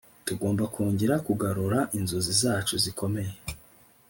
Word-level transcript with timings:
Tugomba 0.27 0.63
kongera 0.73 1.15
kugarura 1.27 1.79
inzozi 1.97 2.31
zacu 2.41 2.73
zikomeye 2.83 3.31